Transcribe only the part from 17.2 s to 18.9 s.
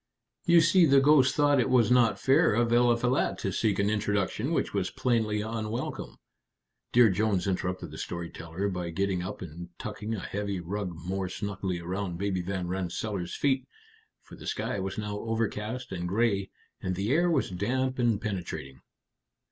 was damp and penetrating.